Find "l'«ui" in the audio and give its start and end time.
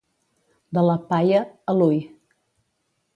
1.81-2.03